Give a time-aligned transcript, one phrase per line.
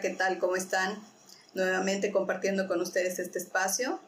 [0.00, 0.38] ¿qué tal?
[0.38, 0.98] ¿Cómo están?
[1.52, 4.00] Nuevamente compartiendo con ustedes este espacio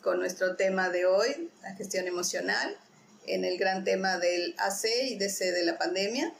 [0.00, 2.76] con nuestro tema de hoy, la gestión emocional,
[3.28, 6.34] en el gran tema del AC y DC de la pandemia,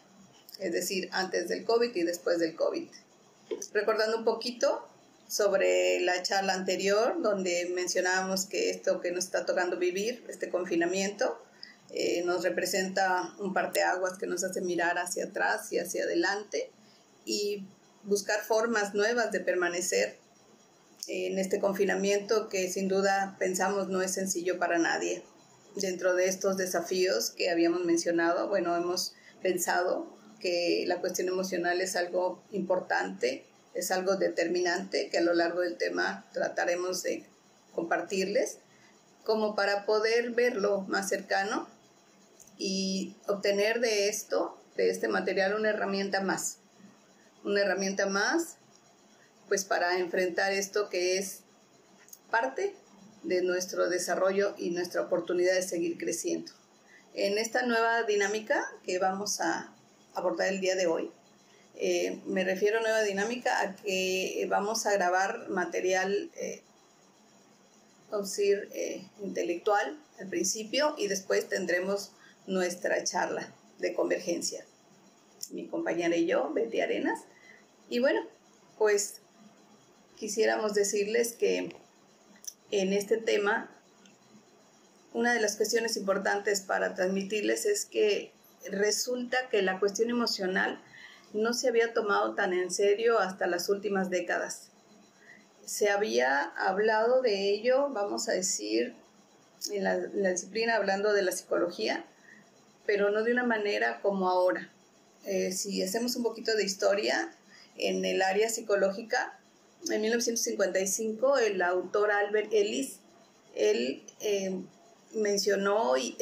[0.58, 2.88] es decir, antes del COVID y después del COVID.
[3.72, 4.88] Recordando un poquito
[5.28, 11.40] sobre la charla anterior, donde mencionábamos que esto que nos está tocando vivir, este confinamiento,
[11.90, 16.70] eh, nos representa un parteaguas que nos hace mirar hacia atrás y hacia adelante
[17.24, 17.64] y
[18.04, 20.18] buscar formas nuevas de permanecer
[21.08, 25.22] en este confinamiento que sin duda pensamos no es sencillo para nadie.
[25.74, 30.06] Dentro de estos desafíos que habíamos mencionado, bueno, hemos pensado
[30.38, 35.78] que la cuestión emocional es algo importante, es algo determinante que a lo largo del
[35.78, 37.24] tema trataremos de
[37.74, 38.58] compartirles,
[39.24, 41.68] como para poder verlo más cercano
[42.58, 46.58] y obtener de esto, de este material, una herramienta más.
[47.44, 48.56] Una herramienta más
[49.48, 51.40] pues para enfrentar esto que es
[52.30, 52.74] parte
[53.22, 56.52] de nuestro desarrollo y nuestra oportunidad de seguir creciendo.
[57.14, 59.74] En esta nueva dinámica que vamos a
[60.14, 61.10] abordar el día de hoy,
[61.74, 66.62] eh, me refiero a nueva dinámica a que vamos a grabar material, eh,
[68.10, 72.12] decir, eh, intelectual al principio y después tendremos
[72.46, 74.64] nuestra charla de convergencia.
[75.50, 77.20] Mi compañera y yo, Betty Arenas.
[77.92, 78.22] Y bueno,
[78.78, 79.20] pues
[80.16, 81.76] quisiéramos decirles que
[82.70, 83.70] en este tema,
[85.12, 88.32] una de las cuestiones importantes para transmitirles es que
[88.70, 90.82] resulta que la cuestión emocional
[91.34, 94.70] no se había tomado tan en serio hasta las últimas décadas.
[95.66, 98.96] Se había hablado de ello, vamos a decir,
[99.70, 102.06] en la, disciplina hablando de la psicología,
[102.86, 104.72] pero no de una manera como ahora.
[105.26, 107.36] Eh, si hacemos un poquito de historia,
[107.76, 109.38] en el área psicológica
[109.90, 113.00] en 1955 el autor Albert Ellis,
[113.56, 114.62] él eh,
[115.14, 116.14] mencionó e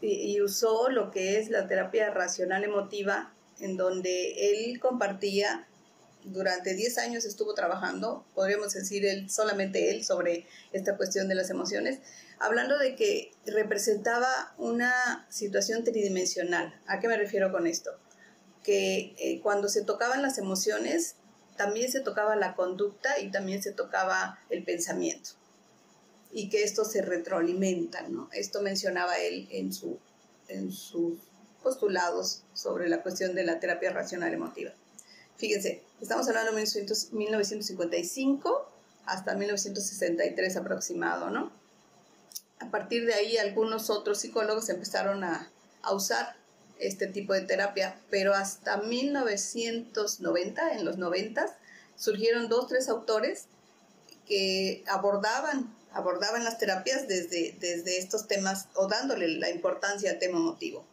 [0.00, 5.66] y, usó lo que es la terapia racional emotiva, en donde él compartía,
[6.24, 11.48] durante 10 años estuvo trabajando, podríamos decir él, solamente él, sobre esta cuestión de las
[11.50, 12.00] emociones,
[12.38, 16.78] hablando de que representaba una situación tridimensional.
[16.86, 17.92] ¿A qué me refiero con esto?
[18.68, 21.14] Que eh, cuando se tocaban las emociones,
[21.56, 25.30] también se tocaba la conducta y también se tocaba el pensamiento.
[26.32, 28.28] Y que estos se retroalimentan, ¿no?
[28.30, 29.98] Esto mencionaba él en, su,
[30.48, 31.18] en sus
[31.62, 34.72] postulados sobre la cuestión de la terapia racional emotiva.
[35.38, 38.70] Fíjense, estamos hablando de 1955
[39.06, 41.50] hasta 1963 aproximado, ¿no?
[42.60, 46.37] A partir de ahí algunos otros psicólogos empezaron a, a usar
[46.78, 51.56] este tipo de terapia, pero hasta 1990, en los 90,
[51.96, 53.46] surgieron dos, tres autores
[54.26, 60.38] que abordaban, abordaban las terapias desde, desde estos temas o dándole la importancia al tema
[60.38, 60.84] emotivo.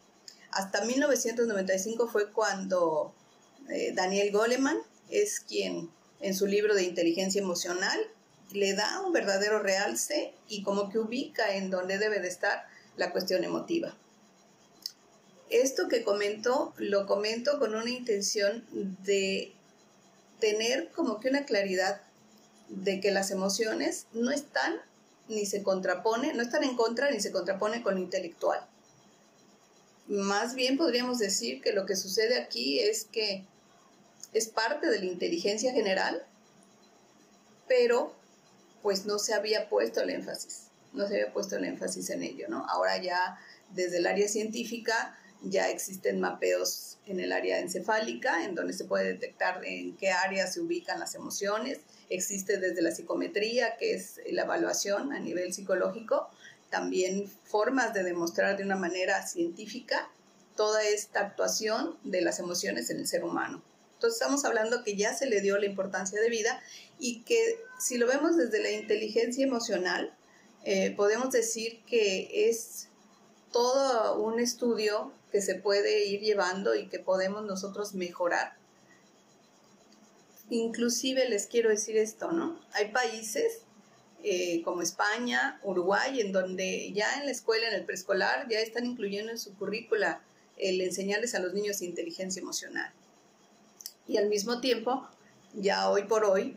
[0.50, 3.14] Hasta 1995 fue cuando
[3.68, 4.78] eh, Daniel Goleman
[5.10, 7.98] es quien en su libro de inteligencia emocional
[8.52, 12.66] le da un verdadero realce y como que ubica en donde debe de estar
[12.96, 13.94] la cuestión emotiva.
[15.50, 18.64] Esto que comento, lo comento con una intención
[19.04, 19.52] de
[20.40, 22.02] tener como que una claridad
[22.68, 24.76] de que las emociones no están
[25.28, 28.66] ni se contrapone, no están en contra ni se contrapone con lo intelectual.
[30.08, 33.44] Más bien podríamos decir que lo que sucede aquí es que
[34.32, 36.24] es parte de la inteligencia general,
[37.66, 38.14] pero
[38.82, 42.46] pues no se había puesto el énfasis, no se había puesto el énfasis en ello,
[42.48, 42.64] ¿no?
[42.68, 43.38] Ahora ya
[43.72, 49.12] desde el área científica ya existen mapeos en el área encefálica, en donde se puede
[49.12, 51.80] detectar en qué área se ubican las emociones.
[52.08, 56.28] Existe desde la psicometría, que es la evaluación a nivel psicológico,
[56.70, 60.10] también formas de demostrar de una manera científica
[60.56, 63.62] toda esta actuación de las emociones en el ser humano.
[63.94, 66.60] Entonces estamos hablando que ya se le dio la importancia de vida
[66.98, 70.14] y que si lo vemos desde la inteligencia emocional,
[70.64, 72.88] eh, podemos decir que es
[73.52, 78.56] todo un estudio que se puede ir llevando y que podemos nosotros mejorar.
[80.48, 82.58] Inclusive les quiero decir esto, ¿no?
[82.72, 83.58] Hay países
[84.24, 88.86] eh, como España, Uruguay, en donde ya en la escuela, en el preescolar, ya están
[88.86, 90.22] incluyendo en su currícula
[90.56, 92.90] el enseñarles a los niños inteligencia emocional.
[94.08, 95.06] Y al mismo tiempo,
[95.52, 96.56] ya hoy por hoy,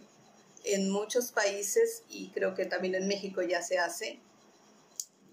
[0.63, 4.21] en muchos países, y creo que también en México ya se hace,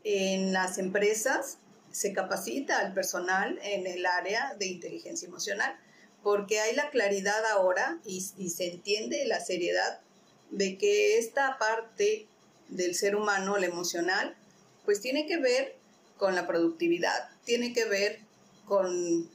[0.02, 1.58] en las empresas
[1.96, 5.78] se capacita al personal en el área de inteligencia emocional,
[6.22, 10.00] porque hay la claridad ahora y, se entiende la seriedad
[10.50, 12.26] de que esta parte
[12.68, 14.36] del ser humano, la emocional,
[14.84, 15.74] pues tiene que ver
[16.18, 18.20] con la productividad, tiene que ver
[18.66, 19.30] con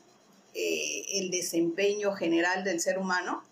[0.54, 3.44] eh, el desempeño general del ser humano,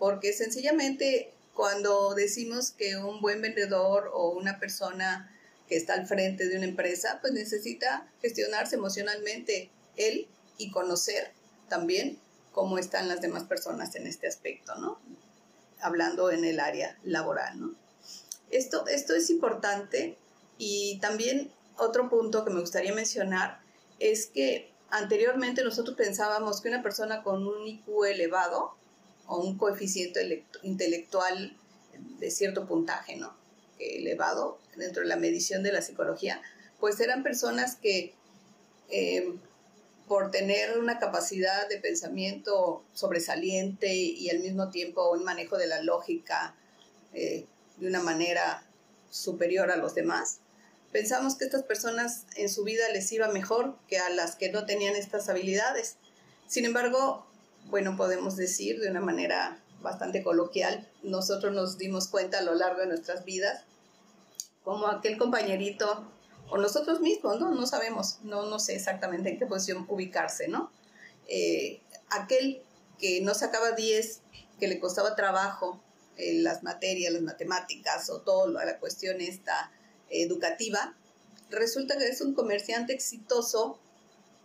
[0.00, 5.32] porque sencillamente cuando decimos que un buen vendedor o una persona
[5.68, 10.28] que está al frente de una empresa, pues necesita gestionarse emocionalmente él
[10.58, 11.32] y conocer
[11.68, 12.18] también
[12.52, 14.98] cómo están las demás personas en este aspecto, ¿no?
[15.80, 17.74] Hablando en el área laboral, ¿no?
[18.50, 20.16] Esto, esto es importante
[20.56, 23.60] y también otro punto que me gustaría mencionar
[23.98, 28.74] es que anteriormente nosotros pensábamos que una persona con un IQ elevado
[29.26, 31.56] o un coeficiente intelectual
[32.18, 33.34] de cierto puntaje, ¿no?
[33.78, 36.42] Elevado dentro de la medición de la psicología,
[36.80, 38.14] pues eran personas que
[38.88, 39.34] eh,
[40.08, 45.82] por tener una capacidad de pensamiento sobresaliente y al mismo tiempo un manejo de la
[45.82, 46.54] lógica
[47.12, 47.46] eh,
[47.78, 48.64] de una manera
[49.10, 50.38] superior a los demás,
[50.92, 54.64] pensamos que estas personas en su vida les iba mejor que a las que no
[54.64, 55.96] tenían estas habilidades.
[56.46, 57.26] Sin embargo,
[57.66, 62.80] bueno, podemos decir de una manera bastante coloquial, nosotros nos dimos cuenta a lo largo
[62.80, 63.62] de nuestras vidas,
[64.64, 66.04] como aquel compañerito,
[66.50, 67.52] o nosotros mismos, ¿no?
[67.52, 70.70] No sabemos, no, no sé exactamente en qué posición ubicarse, ¿no?
[71.28, 71.80] Eh,
[72.10, 72.62] aquel
[72.98, 74.22] que no sacaba 10,
[74.58, 75.80] que le costaba trabajo
[76.16, 79.70] eh, las materias, las matemáticas o toda la cuestión esta
[80.10, 80.96] educativa,
[81.50, 83.78] resulta que es un comerciante exitoso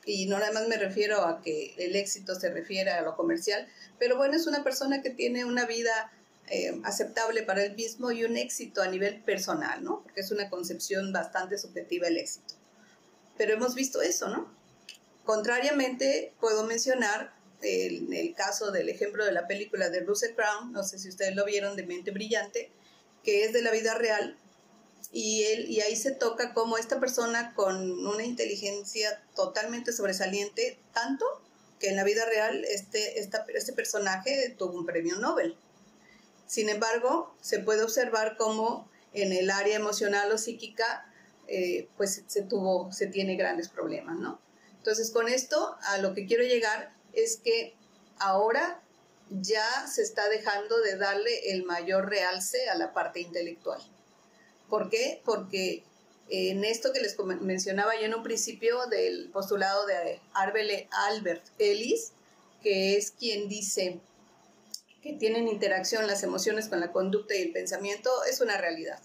[0.06, 3.68] y no nada más me refiero a que el éxito se refiere a lo comercial,
[4.00, 6.12] pero bueno, es una persona que tiene una vida
[6.48, 10.02] eh, aceptable para él mismo y un éxito a nivel personal, ¿no?
[10.04, 12.56] Porque es una concepción bastante subjetiva el éxito.
[13.38, 14.52] Pero hemos visto eso, ¿no?
[15.24, 20.84] Contrariamente, puedo mencionar el, el caso del ejemplo de la película de Russell Crown, no
[20.84, 22.72] sé si ustedes lo vieron, de Mente Brillante,
[23.24, 24.36] que es de la vida real,
[25.12, 31.26] y, él, y ahí se toca cómo esta persona con una inteligencia totalmente sobresaliente, tanto
[31.80, 35.58] que en la vida real este, este personaje tuvo un premio Nobel.
[36.46, 41.06] Sin embargo, se puede observar cómo en el área emocional o psíquica,
[41.48, 44.40] eh, pues se tuvo, se tiene grandes problemas, ¿no?
[44.78, 47.76] Entonces, con esto, a lo que quiero llegar es que
[48.20, 48.82] ahora
[49.30, 53.82] ya se está dejando de darle el mayor realce a la parte intelectual.
[54.72, 55.22] ¿Por qué?
[55.26, 55.84] Porque
[56.30, 62.14] en esto que les mencionaba yo en un principio del postulado de Albert Ellis,
[62.64, 64.00] que es quien dice
[65.02, 69.02] que tienen interacción las emociones con la conducta y el pensamiento, es una realidad,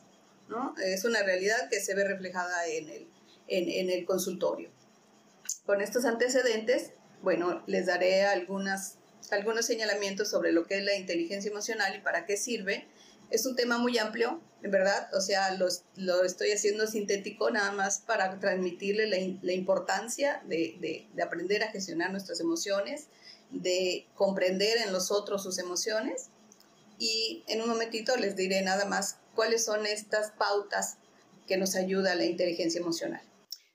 [0.48, 0.76] ¿no?
[0.80, 3.08] Es una realidad que se ve reflejada en el,
[3.48, 4.70] en, el consultorio.
[5.64, 6.92] Con estos antecedentes,
[7.22, 8.98] bueno, les daré algunas,
[9.32, 12.86] algunos señalamientos sobre lo que es la inteligencia emocional y para qué sirve
[13.30, 17.72] es un tema muy amplio, en verdad, o sea, lo, lo estoy haciendo sintético nada
[17.72, 23.06] más para transmitirle la, la importancia de, de, de, aprender a gestionar nuestras emociones,
[23.50, 26.30] de comprender en los otros sus emociones
[26.98, 30.98] y en un momentito les diré nada más cuáles son estas pautas
[31.46, 33.22] que nos ayuda la inteligencia emocional.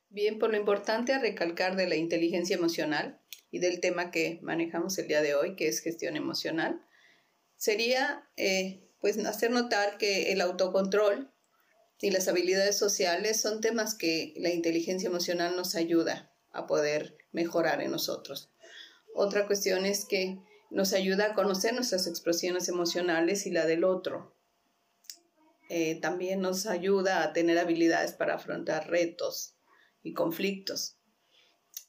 [0.10, 4.98] Bien, por lo importante a recalcar de la inteligencia emocional y del tema que manejamos
[4.98, 6.86] el día de hoy, que es gestión emocional,
[7.56, 11.34] sería eh, pues hacer notar que el autocontrol
[12.00, 17.82] y las habilidades sociales son temas que la inteligencia emocional nos ayuda a poder mejorar
[17.82, 18.52] en nosotros.
[19.14, 20.40] Otra cuestión es que
[20.70, 24.36] nos ayuda a conocer nuestras expresiones emocionales y la del otro.
[25.70, 29.56] Eh, también nos ayuda a tener habilidades para afrontar retos
[30.04, 30.98] y conflictos.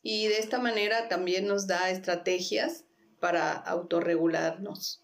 [0.02, 2.84] Y de esta manera también nos da estrategias
[3.20, 5.01] para autorregularnos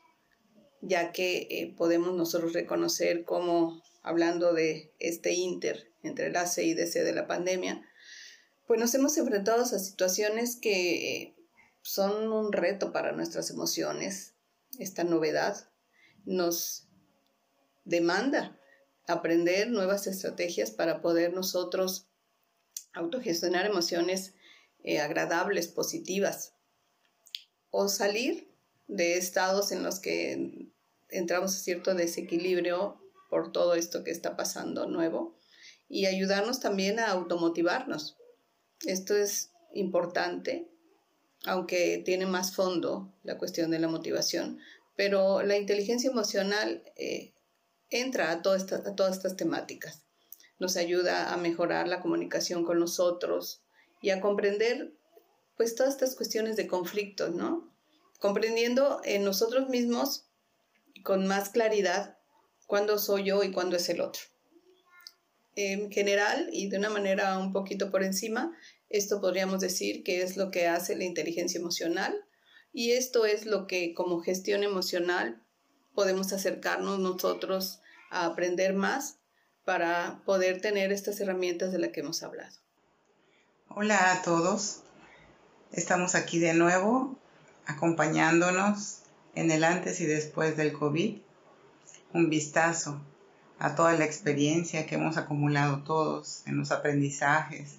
[0.80, 6.74] ya que eh, podemos nosotros reconocer cómo, hablando de este inter entre el AC y
[6.74, 7.84] DC de la pandemia,
[8.66, 11.34] pues nos hemos enfrentado a situaciones que
[11.82, 14.34] son un reto para nuestras emociones.
[14.78, 15.70] Esta novedad
[16.24, 16.86] nos
[17.84, 18.60] demanda
[19.06, 22.08] aprender nuevas estrategias para poder nosotros
[22.92, 24.34] autogestionar emociones
[24.84, 26.54] eh, agradables, positivas,
[27.70, 28.48] o salir
[28.88, 30.70] de estados en los que
[31.10, 35.36] entramos a cierto desequilibrio por todo esto que está pasando nuevo
[35.88, 38.16] y ayudarnos también a automotivarnos.
[38.84, 40.68] Esto es importante,
[41.44, 44.58] aunque tiene más fondo la cuestión de la motivación,
[44.96, 47.32] pero la inteligencia emocional eh,
[47.90, 48.66] entra a, todas
[49.16, 50.02] estas temáticas.
[50.58, 53.62] Nos ayuda a mejorar la comunicación con nosotros
[54.02, 54.92] y a comprender
[55.56, 57.72] pues todas estas cuestiones de conflictos, ¿no?
[58.18, 60.26] Comprendiendo en nosotros mismos
[61.04, 62.18] con más claridad
[62.66, 64.22] cuándo soy yo y cuándo es el otro.
[65.54, 68.56] En general y de una manera un poquito por encima,
[68.88, 72.14] esto podríamos decir que es lo que hace la inteligencia emocional
[72.72, 75.42] y esto es lo que como gestión emocional
[75.94, 79.18] podemos acercarnos nosotros a aprender más
[79.64, 82.56] para poder tener estas herramientas de las que hemos hablado.
[83.68, 84.82] Hola a todos,
[85.72, 87.18] estamos aquí de nuevo
[87.68, 89.02] acompañándonos
[89.34, 91.18] en el antes y después del COVID,
[92.14, 93.00] un vistazo
[93.58, 97.76] a toda la experiencia que hemos acumulado todos en los aprendizajes,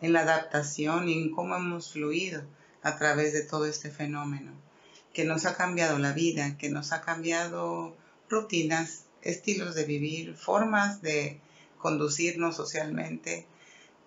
[0.00, 2.42] en la adaptación y en cómo hemos fluido
[2.82, 4.52] a través de todo este fenómeno,
[5.12, 7.96] que nos ha cambiado la vida, que nos ha cambiado
[8.28, 11.40] rutinas, estilos de vivir, formas de
[11.78, 13.46] conducirnos socialmente,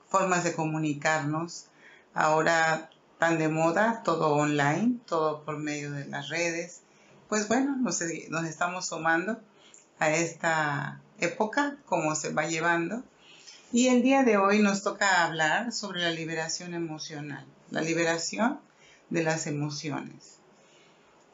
[0.09, 1.65] formas de comunicarnos.
[2.13, 2.89] Ahora
[3.19, 6.81] tan de moda, todo online, todo por medio de las redes.
[7.29, 9.39] Pues bueno, nos, nos estamos sumando
[9.99, 13.03] a esta época, cómo se va llevando.
[13.71, 18.59] Y el día de hoy nos toca hablar sobre la liberación emocional, la liberación
[19.09, 20.37] de las emociones.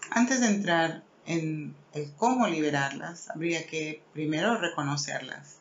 [0.10, 5.58] Antes de entrar en el cómo liberarlas, habría que primero reconocerlas.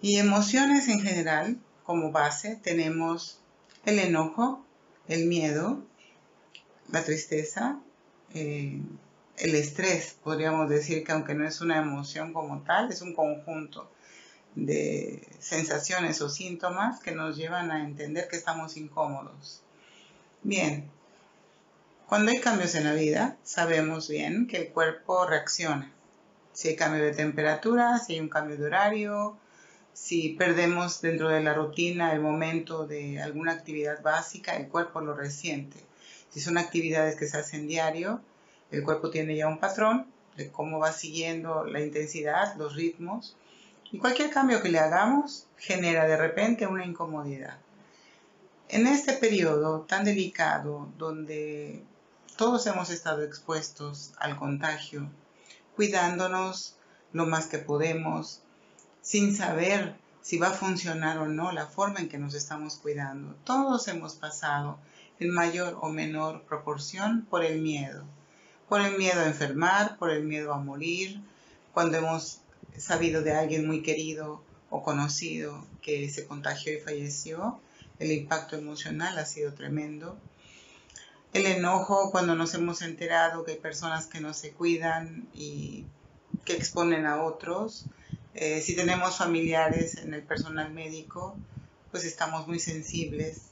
[0.00, 3.41] Y emociones en general, como base, tenemos
[3.84, 4.64] el enojo,
[5.08, 5.82] el miedo,
[6.90, 7.80] la tristeza,
[8.34, 8.80] eh,
[9.38, 13.90] el estrés, podríamos decir que aunque no es una emoción como tal, es un conjunto
[14.54, 19.62] de sensaciones o síntomas que nos llevan a entender que estamos incómodos.
[20.42, 20.90] Bien,
[22.06, 25.90] cuando hay cambios en la vida, sabemos bien que el cuerpo reacciona.
[26.52, 29.38] Si hay cambio de temperatura, si hay un cambio de horario,
[29.92, 35.14] si perdemos dentro de la rutina el momento de alguna actividad básica, el cuerpo lo
[35.14, 35.78] resiente.
[36.30, 38.20] Si son actividades que se hacen diario,
[38.70, 40.06] el cuerpo tiene ya un patrón
[40.36, 43.36] de cómo va siguiendo la intensidad, los ritmos,
[43.90, 47.58] y cualquier cambio que le hagamos genera de repente una incomodidad.
[48.68, 51.84] En este periodo tan delicado donde
[52.38, 55.10] todos hemos estado expuestos al contagio,
[55.76, 56.76] cuidándonos
[57.12, 58.41] lo más que podemos,
[59.02, 63.34] sin saber si va a funcionar o no la forma en que nos estamos cuidando.
[63.44, 64.78] Todos hemos pasado
[65.18, 68.04] en mayor o menor proporción por el miedo.
[68.68, 71.20] Por el miedo a enfermar, por el miedo a morir,
[71.74, 72.38] cuando hemos
[72.78, 77.60] sabido de alguien muy querido o conocido que se contagió y falleció,
[77.98, 80.16] el impacto emocional ha sido tremendo.
[81.32, 85.86] El enojo cuando nos hemos enterado que hay personas que no se cuidan y
[86.44, 87.86] que exponen a otros
[88.34, 91.36] eh, si tenemos familiares en el personal médico,
[91.90, 93.42] pues estamos muy sensibles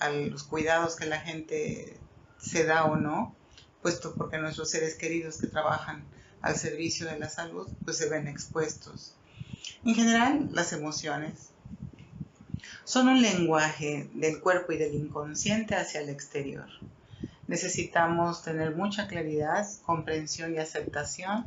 [0.00, 1.96] a los cuidados que la gente
[2.38, 3.34] se da o no,
[3.82, 6.04] puesto porque nuestros seres queridos que trabajan
[6.42, 9.14] al servicio de la salud, pues se ven expuestos.
[9.84, 11.50] En general, las emociones
[12.84, 16.66] son un lenguaje del cuerpo y del inconsciente hacia el exterior.
[17.46, 21.46] Necesitamos tener mucha claridad, comprensión y aceptación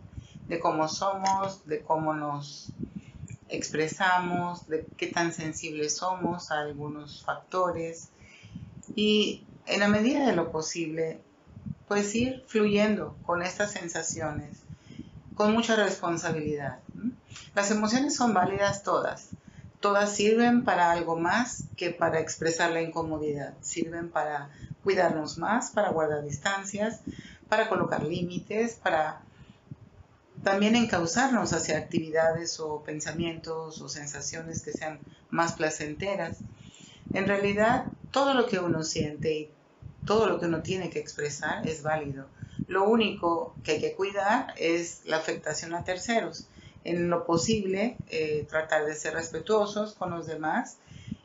[0.49, 2.73] de cómo somos, de cómo nos
[3.47, 8.09] expresamos, de qué tan sensibles somos a algunos factores.
[8.95, 11.21] Y en la medida de lo posible,
[11.87, 14.63] pues ir fluyendo con estas sensaciones
[15.35, 16.79] con mucha responsabilidad.
[17.55, 19.29] Las emociones son válidas todas,
[19.79, 24.49] todas sirven para algo más que para expresar la incomodidad, sirven para
[24.83, 26.99] cuidarnos más, para guardar distancias,
[27.47, 29.21] para colocar límites, para
[30.43, 36.41] también encauzarnos hacia actividades o pensamientos o sensaciones que sean más placenteras.
[37.13, 39.51] En realidad, todo lo que uno siente y
[40.05, 42.27] todo lo que uno tiene que expresar es válido.
[42.67, 46.47] Lo único que hay que cuidar es la afectación a terceros.
[46.83, 50.77] En lo posible, eh, tratar de ser respetuosos con los demás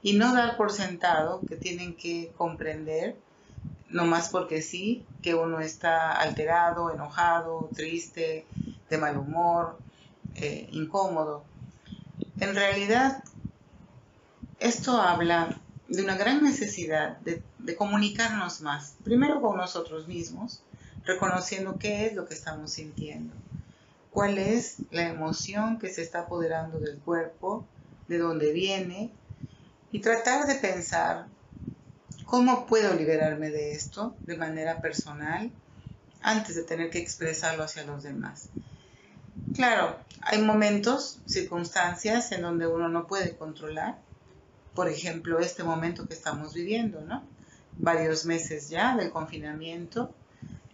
[0.02, 3.16] y no dar por sentado que tienen que comprender,
[3.88, 8.44] no más porque sí, que uno está alterado, enojado, triste,
[8.94, 9.76] de mal humor,
[10.36, 11.44] eh, incómodo.
[12.38, 13.24] En realidad,
[14.60, 15.58] esto habla
[15.88, 20.62] de una gran necesidad de, de, comunicarnos más, primero con nosotros mismos,
[21.04, 23.34] reconociendo qué es lo que estamos sintiendo,
[24.10, 27.64] cuál es la emoción que se está apoderando del cuerpo,
[28.06, 29.10] de dónde viene,
[29.90, 31.26] y tratar de pensar
[32.24, 35.50] cómo puedo liberarme de esto de manera personal
[36.22, 38.48] antes de tener que expresarlo hacia los demás.
[39.54, 44.00] Claro, hay momentos, circunstancias en donde uno no puede controlar.
[44.74, 47.22] Por ejemplo, este momento que estamos viviendo, ¿no?
[47.78, 50.12] Varios meses ya del confinamiento.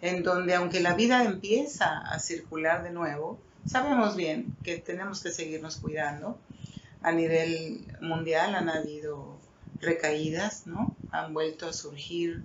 [0.03, 5.31] en donde aunque la vida empieza a circular de nuevo, sabemos bien que tenemos que
[5.31, 6.39] seguirnos cuidando.
[7.03, 9.39] A nivel mundial han habido
[9.79, 10.97] recaídas, ¿no?
[11.11, 12.45] Han vuelto a surgir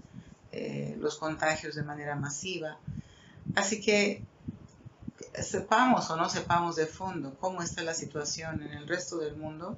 [0.52, 2.78] eh, los contagios de manera masiva.
[3.56, 4.22] Así que
[5.42, 9.78] sepamos o no sepamos de fondo cómo está la situación en el resto del mundo,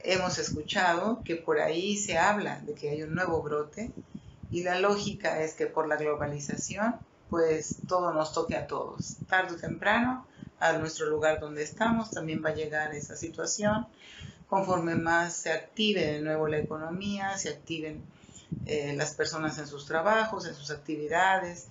[0.00, 3.92] hemos escuchado que por ahí se habla de que hay un nuevo brote
[4.50, 6.96] y la lógica es que por la globalización,
[7.28, 9.16] pues todo nos toque a todos.
[9.28, 10.26] Tarde o temprano,
[10.60, 13.86] a nuestro lugar donde estamos también va a llegar esa situación.
[14.48, 18.02] Conforme más se active de nuevo la economía, se activen
[18.64, 21.66] eh, las personas en sus trabajos, en sus actividades,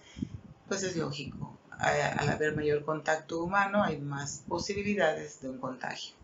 [0.67, 1.56] pues es lógico.
[1.79, 6.15] Al haber mayor contacto humano hay más posibilidades de un contagio.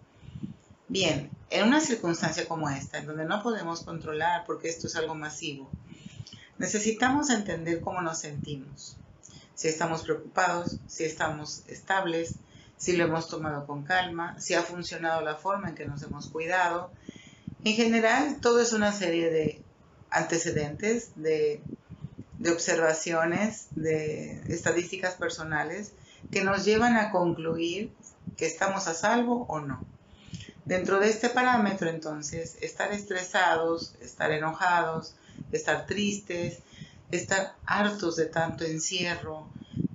[0.87, 5.15] Bien, en una circunstancia como esta, en donde no podemos controlar porque esto es algo
[5.15, 5.69] masivo,
[6.57, 8.97] necesitamos entender cómo nos sentimos.
[9.55, 12.35] Si estamos preocupados, si estamos estables,
[12.77, 16.27] si lo hemos tomado con calma, si ha funcionado la forma en que nos hemos
[16.27, 16.91] cuidado.
[17.63, 19.63] En general, todo es una serie de
[20.09, 21.61] antecedentes, de,
[22.51, 25.93] observaciones, de estadísticas personales
[26.31, 27.91] que nos llevan a concluir
[28.37, 29.83] que estamos a salvo o no.
[30.65, 35.15] Dentro de este parámetro, entonces, estar estresados, estar enojados,
[35.51, 36.59] estar tristes,
[37.11, 39.47] estar hartos de tanto encierro,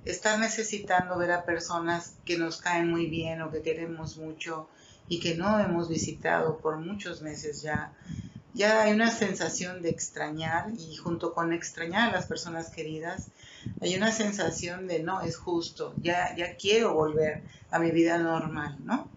[0.05, 4.69] estar necesitando ver a personas que nos caen muy bien o que queremos mucho
[5.09, 7.93] y que no hemos visitado por muchos meses ya,
[8.55, 13.29] ya hay una sensación de extrañar y junto con extrañar a las personas queridas,
[13.81, 18.77] hay una sensación de no, es justo, ya, ya quiero volver a mi vida normal,
[18.85, 19.09] ¿no?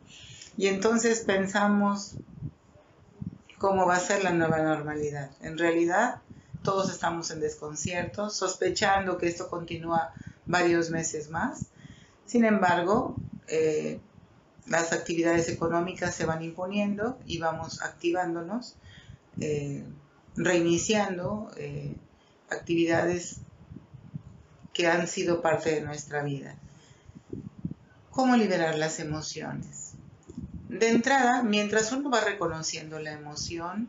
[0.57, 2.15] Y entonces pensamos
[3.57, 5.31] cómo va a ser la nueva normalidad.
[5.41, 6.22] En realidad,
[6.63, 10.13] todos estamos en desconcierto, sospechando que esto continúa
[10.46, 11.67] varios meses más.
[12.25, 13.15] Sin embargo,
[13.48, 14.00] eh,
[14.67, 18.75] las actividades económicas se van imponiendo y vamos activándonos,
[19.39, 19.83] eh,
[20.35, 21.96] reiniciando eh,
[22.50, 23.37] actividades
[24.74, 26.55] que han sido parte de nuestra vida.
[28.09, 29.94] ¿Cómo liberar las emociones?
[30.70, 33.87] De entrada, mientras uno va reconociendo la emoción,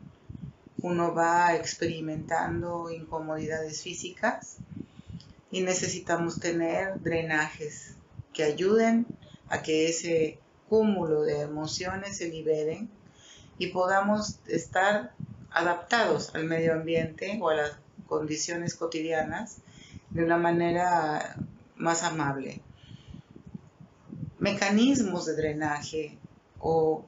[0.81, 4.57] uno va experimentando incomodidades físicas
[5.49, 7.95] y necesitamos tener drenajes
[8.33, 9.05] que ayuden
[9.47, 12.89] a que ese cúmulo de emociones se liberen
[13.57, 15.13] y podamos estar
[15.53, 17.71] adaptados al medio ambiente o a las
[18.07, 19.57] condiciones cotidianas
[20.09, 21.35] de una manera
[21.75, 22.61] más amable.
[24.39, 26.17] Mecanismos de drenaje
[26.59, 27.05] o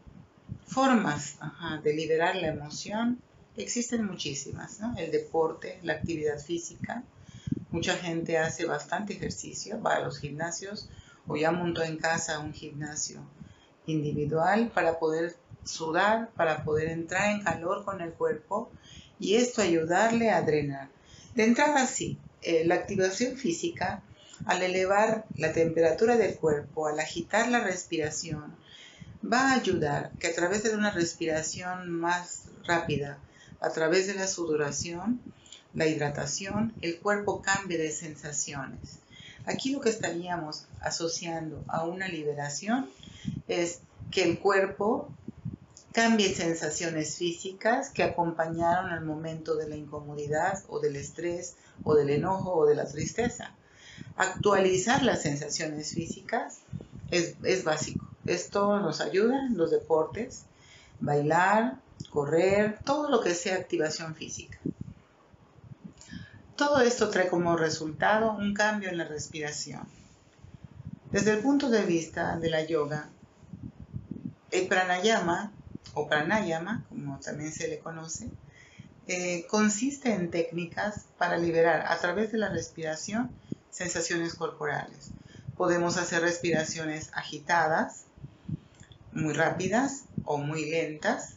[0.65, 1.37] formas
[1.83, 3.19] de liberar la emoción,
[3.57, 7.03] existen muchísimas, El deporte, la actividad física.
[7.71, 10.89] Mucha gente hace bastante ejercicio, va a los gimnasios
[11.27, 13.21] o ya montó en casa un gimnasio
[13.85, 18.71] individual para poder sudar, para poder entrar en calor con el cuerpo
[19.19, 20.89] y esto ayudarle a drenar.
[21.33, 24.01] De entrada sí, eh, la activación física,
[24.45, 28.55] al elevar la temperatura del cuerpo, al agitar la respiración,
[29.23, 33.17] va a ayudar que a través de una respiración más rápida,
[33.59, 35.19] a través de la sudoración,
[35.73, 38.99] la hidratación, el cuerpo cambie de sensaciones.
[39.45, 42.89] Aquí lo que estaríamos asociando a una liberación
[43.47, 43.79] es
[44.11, 45.09] que el cuerpo
[45.95, 51.55] cambie sensaciones físicas que acompañaron al momento de la incomodidad o del estrés
[51.85, 53.55] o del enojo o de la tristeza.
[54.17, 56.59] Actualizar las sensaciones físicas
[57.11, 58.03] es, es básico.
[58.25, 60.43] Esto nos ayuda en los deportes,
[60.99, 61.79] bailar,
[62.09, 64.57] correr, todo lo que sea activación física.
[66.57, 69.87] Todo esto trae como resultado un cambio en la respiración.
[71.13, 73.07] Desde el punto de vista de la yoga,
[74.51, 75.54] el pranayama
[75.95, 78.29] o pranayama, como también se le conoce,
[79.07, 83.31] eh, consiste en técnicas para liberar a través de la respiración
[83.71, 85.09] sensaciones corporales.
[85.57, 88.05] Podemos hacer respiraciones agitadas,
[89.11, 91.33] muy rápidas o muy lentas.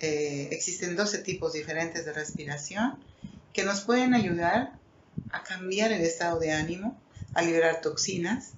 [0.00, 2.96] Eh, existen 12 tipos diferentes de respiración
[3.52, 4.72] que nos pueden ayudar
[5.30, 6.98] a cambiar el estado de ánimo,
[7.34, 8.52] a liberar toxinas,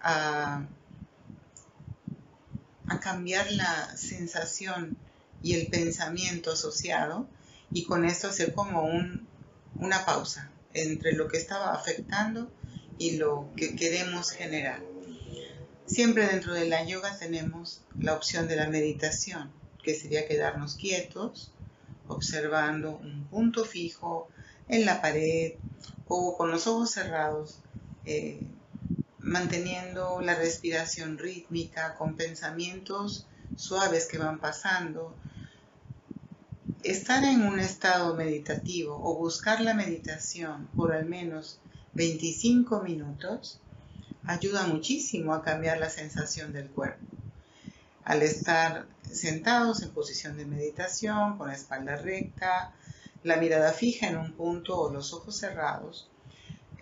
[0.00, 0.62] a,
[3.00, 4.96] cambiar la sensación
[5.42, 7.28] y el pensamiento asociado
[7.70, 8.88] y con esto hacer como
[9.76, 12.50] una pausa entre lo que estaba afectando
[12.98, 14.80] y lo que queremos generar.
[15.86, 19.50] Siempre dentro de la yoga tenemos la opción de la meditación,
[19.82, 21.52] que sería quedarnos quietos,
[22.08, 24.28] observando un punto fijo,
[24.68, 25.54] en la pared
[26.08, 27.60] o con los ojos cerrados,
[28.04, 28.40] eh,
[29.28, 35.14] manteniendo la respiración rítmica con pensamientos suaves que van pasando.
[36.82, 41.60] Estar en un estado meditativo o buscar la meditación por al menos
[41.94, 43.60] 25 minutos
[44.24, 47.04] ayuda muchísimo a cambiar la sensación del cuerpo.
[48.04, 52.72] Al estar sentados en posición de meditación, con la espalda recta,
[53.24, 56.08] la mirada fija en un punto o los ojos cerrados,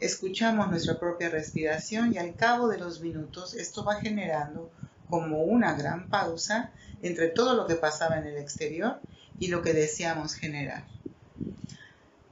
[0.00, 4.70] escuchamos nuestra propia respiración y al cabo de los minutos esto va generando
[5.08, 9.00] como una gran pausa entre todo lo que pasaba en el exterior
[9.38, 10.84] y lo que deseamos generar.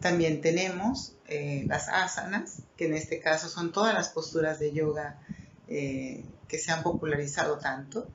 [0.01, 5.19] También tenemos eh, las asanas, que en este caso son todas las posturas de yoga
[5.69, 8.07] eh, que se han popularizado tanto.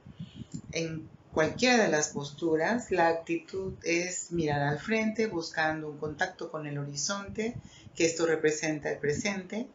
[0.71, 6.67] En cualquiera de las posturas, la actitud es mirar al frente, buscando un contacto con
[6.67, 7.55] el horizonte,
[7.99, 9.67] que esto representa el presente,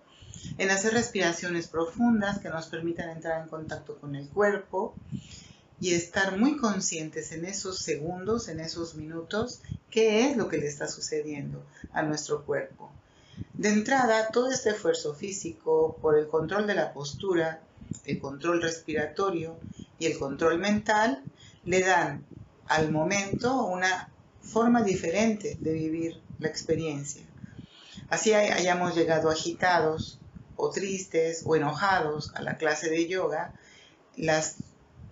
[0.57, 4.97] en hacer respiraciones profundas que nos permitan entrar en contacto con el cuerpo
[5.79, 9.61] y estar muy conscientes en esos segundos, en esos minutos,
[9.91, 12.91] qué es lo que le está sucediendo a nuestro cuerpo.
[13.53, 17.61] De entrada, todo este esfuerzo físico por el control de la postura,
[18.07, 19.59] el control respiratorio
[19.99, 21.23] y el control mental
[21.67, 22.25] le dan
[22.69, 24.09] al momento una
[24.41, 27.23] forma diferente de vivir la experiencia.
[28.15, 30.21] Así hayamos llegado agitados
[30.55, 33.53] o tristes o enojados a la clase de yoga,
[34.17, 34.59] las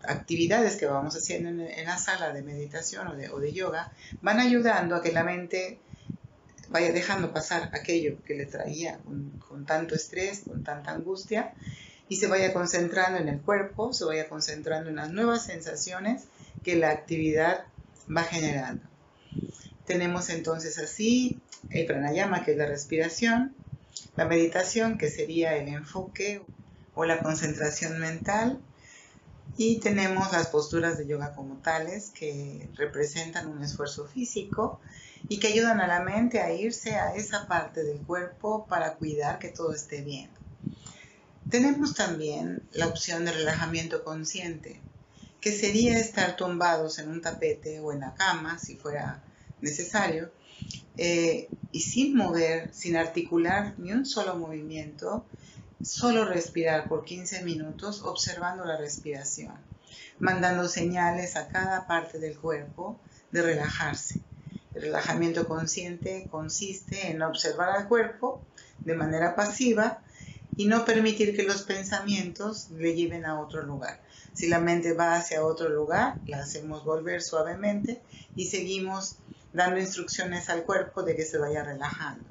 [0.04, 5.02] actividades que vamos haciendo en, la sala de meditación o de, yoga van ayudando a
[5.02, 5.80] que la mente
[6.68, 9.00] vaya dejando pasar aquello que le traía
[9.48, 11.54] con, tanto estrés, con tanta angustia,
[12.08, 16.26] y se vaya concentrando en el cuerpo, se vaya concentrando en las nuevas sensaciones
[16.62, 17.64] que la actividad
[18.08, 18.84] va generando.
[19.86, 23.54] Tenemos entonces así el pranayama, que es la respiración,
[24.16, 26.42] la meditación, que sería el enfoque
[26.94, 28.60] o la concentración mental,
[29.56, 34.80] y tenemos las posturas de yoga como tales, que representan un esfuerzo físico
[35.28, 39.38] y que ayudan a la mente a irse a esa parte del cuerpo para cuidar
[39.38, 40.30] que todo esté bien.
[41.50, 44.80] Tenemos también la opción de relajamiento consciente,
[45.40, 49.22] que sería estar tumbados en un tapete o en la cama, si fuera
[49.60, 50.30] necesario,
[50.96, 55.24] eh, y sin mover, sin articular ni un solo movimiento,
[55.82, 59.54] solo respirar por 15 minutos observando la respiración,
[60.18, 64.20] mandando señales a cada parte del cuerpo de relajarse.
[64.74, 68.42] El relajamiento consciente consiste en observar al cuerpo
[68.80, 70.02] de manera pasiva
[70.56, 74.00] y no permitir que los pensamientos le lleven a otro lugar.
[74.34, 78.00] Si la mente va hacia otro lugar, la hacemos volver suavemente
[78.36, 79.16] y seguimos
[79.52, 82.24] dando instrucciones al cuerpo de que se vaya relajando.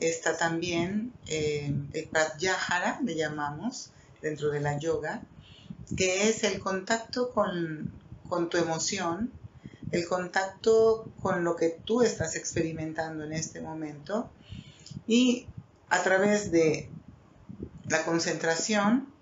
[0.00, 5.22] Está también eh, el pratyahara, le llamamos, dentro de la yoga,
[5.96, 7.92] que es el contacto con,
[8.28, 9.30] con tu emoción,
[9.92, 14.30] el contacto con lo que tú estás experimentando en este momento
[15.06, 15.46] y
[15.88, 16.90] a través de
[17.88, 19.12] la concentración,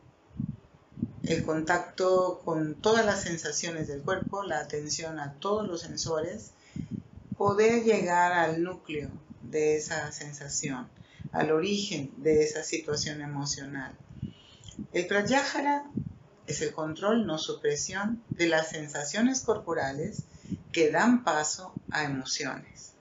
[1.25, 6.53] el contacto con todas las sensaciones del cuerpo, la atención a todos los sensores,
[7.37, 9.11] poder llegar al núcleo
[9.42, 10.88] de esa sensación,
[11.33, 13.95] al origen de esa situación emocional.
[14.92, 15.85] El pratyahara
[16.47, 20.25] es el control, no supresión, de las sensaciones corporales
[20.73, 22.92] que dan paso a emociones.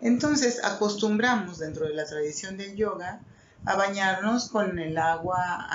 [0.00, 3.20] Entonces acostumbramos dentro de la tradición del yoga
[3.64, 5.66] a bañarnos con el agua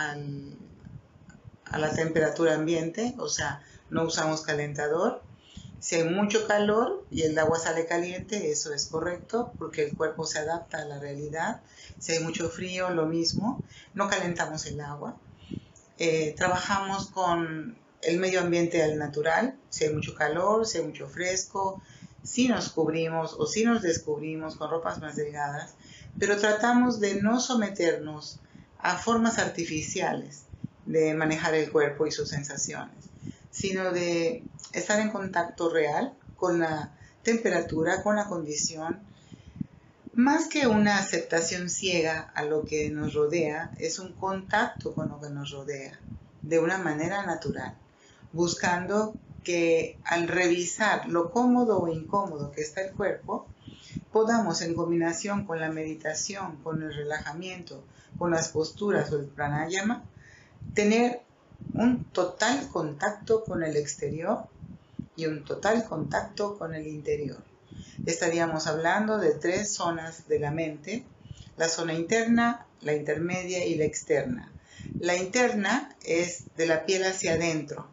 [1.65, 5.23] a la temperatura ambiente, o sea, no usamos calentador,
[5.79, 10.25] si hay mucho calor y el agua sale caliente, eso es correcto porque el cuerpo
[10.25, 11.61] se adapta a la realidad.
[11.97, 13.63] Si hay mucho frío, lo mismo.
[13.93, 15.17] No calentamos el agua.
[15.97, 19.57] Eh, trabajamos con el medio ambiente al natural.
[19.69, 21.79] Si hay mucho calor, si hay mucho fresco,
[22.23, 25.75] si nos cubrimos o si nos descubrimos con ropas más delgadas,
[26.17, 28.39] pero tratamos de no someternos
[28.79, 30.43] a formas artificiales
[30.85, 33.08] de manejar el cuerpo y sus sensaciones
[33.51, 38.99] sino de estar en contacto real con la temperatura, con la condición.
[40.13, 45.19] Más que una aceptación ciega a lo que nos rodea, es un contacto con lo
[45.19, 45.99] que nos rodea,
[46.41, 47.75] de una manera natural,
[48.31, 53.47] buscando que al revisar lo cómodo o incómodo que está el cuerpo,
[54.11, 57.83] podamos en combinación con la meditación, con el relajamiento,
[58.17, 60.03] con las posturas o el pranayama,
[60.73, 61.21] tener
[61.73, 64.45] un total contacto con el exterior
[65.15, 67.43] y un total contacto con el interior.
[68.05, 71.05] estaríamos hablando de tres zonas de la mente,
[71.57, 74.51] la zona interna, la intermedia y la externa.
[74.99, 77.88] La interna es de la piel hacia adentro.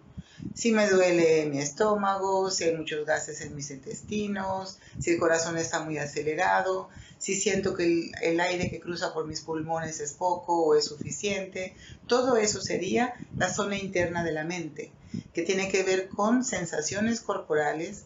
[0.54, 5.56] Si me duele mi estómago, si hay muchos gases en mis intestinos, si el corazón
[5.58, 10.64] está muy acelerado, si siento que el, aire que cruza por mis pulmones es poco
[10.64, 11.74] o es suficiente,
[12.06, 14.92] todo eso sería la zona interna de la mente,
[15.32, 18.04] que tiene que ver con sensaciones corporales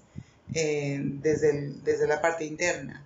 [0.55, 3.05] eh, desde, desde la parte interna.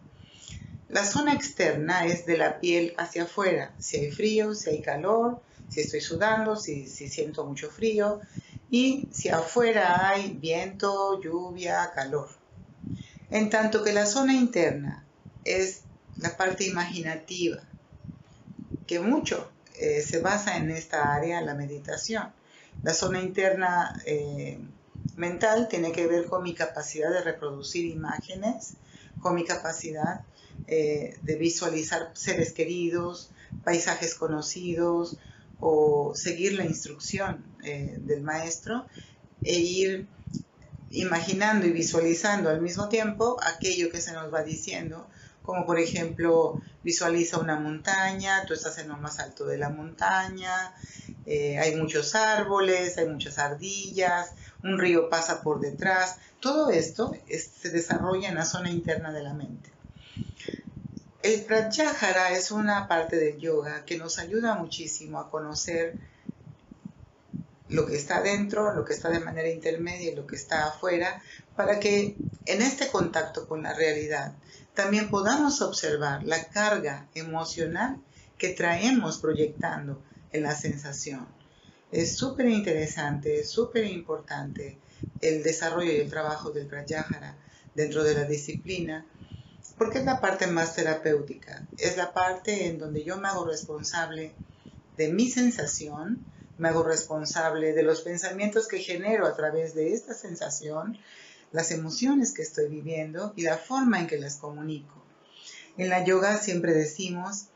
[0.89, 5.41] La zona externa es de la piel hacia afuera, si hay frío, si hay calor,
[5.69, 8.21] si estoy sudando, si, si siento mucho frío
[8.75, 12.29] y si afuera hay viento, lluvia, calor.
[13.31, 15.05] En tanto que la zona interna
[15.45, 15.83] es
[16.17, 17.63] la parte imaginativa,
[18.89, 22.33] que mucho eh, se basa en esta área, la meditación.
[22.83, 24.59] La zona interna eh,
[25.15, 28.75] mental tiene que ver con mi capacidad de reproducir imágenes,
[29.21, 30.23] con mi capacidad
[30.67, 33.31] eh, de visualizar seres queridos,
[33.63, 35.17] paisajes conocidos
[35.67, 38.85] o seguir la instrucción eh, del maestro
[39.43, 40.07] e ir
[40.91, 45.09] imaginando y visualizando al mismo tiempo aquello que se nos va diciendo,
[45.43, 50.75] como por ejemplo visualiza una montaña, tú estás en lo más alto de la montaña,
[51.25, 56.19] eh, hay muchos árboles, hay muchas ardillas, un río pasa por detrás.
[56.41, 59.71] Todo esto se desarrolla en la zona interna de la mente.
[61.25, 65.97] El pratyahara es una parte del yoga que nos ayuda muchísimo a conocer
[67.71, 71.23] lo que está dentro, lo que está de manera intermedia y lo que está afuera,
[71.57, 74.35] para que en este contacto con la realidad
[74.75, 77.97] también podamos observar la carga emocional
[78.37, 81.27] que traemos proyectando en la sensación.
[81.91, 84.77] Es súper interesante, es súper importante
[85.23, 87.35] el desarrollo y el trabajo del Pratyahara
[87.75, 89.07] dentro de la disciplina,
[89.79, 94.35] porque es la parte más terapéutica, es la parte en donde yo me hago responsable
[94.97, 100.15] de mi sensación, me hago responsable de los pensamientos que genero a través de esta
[100.15, 100.99] sensación,
[101.51, 105.03] las emociones que estoy viviendo y la forma en que las comunico.
[105.77, 107.47] En la yoga siempre decimos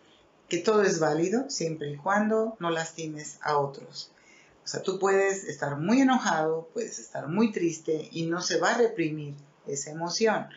[0.48, 4.10] que todo es válido siempre y cuando no lastimes a otros.
[4.64, 8.72] O sea, tú puedes estar muy enojado, puedes estar muy triste y no se va
[8.72, 9.34] a reprimir
[9.66, 10.48] esa emoción.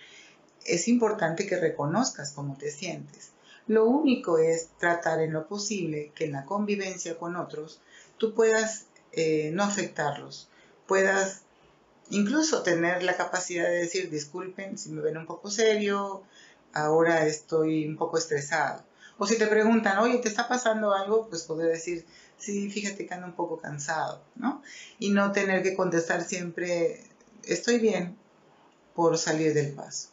[0.65, 3.31] Es importante que reconozcas cómo te sientes.
[3.67, 7.79] Lo único es tratar en lo posible que en la convivencia con otros
[8.17, 10.49] tú puedas eh, no afectarlos,
[10.87, 11.41] puedas
[12.09, 16.23] incluso tener la capacidad de decir, disculpen si me ven un poco serio,
[16.73, 18.83] ahora estoy un poco estresado.
[19.17, 21.27] O si te preguntan, oye, ¿te está pasando algo?
[21.29, 22.05] Pues poder decir,
[22.37, 24.61] sí, fíjate que ando un poco cansado, ¿no?
[24.99, 27.03] Y no tener que contestar siempre,
[27.43, 28.17] estoy bien,
[28.95, 30.09] por salir del paso.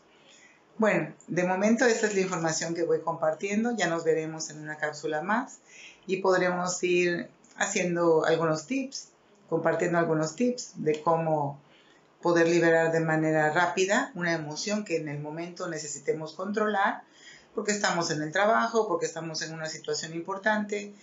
[0.78, 4.76] Bueno, de momento esta es la información que voy compartiendo, ya nos veremos en una
[4.76, 5.58] cápsula más
[6.06, 9.08] y podremos ir haciendo algunos tips,
[9.50, 11.60] compartiendo algunos tips de cómo
[12.22, 17.02] poder liberar de manera rápida una emoción que en el momento necesitemos controlar,
[17.56, 20.94] porque estamos en el trabajo, porque estamos en una situación importante.